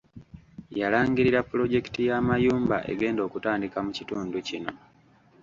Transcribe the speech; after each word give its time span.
Yalangirira 0.79 1.39
pulojekiti 1.49 2.01
y’amayumba 2.09 2.77
egenda 2.91 3.21
okutandika 3.27 3.77
mu 3.85 3.91
kitundu 3.97 4.37
kino. 4.47 4.71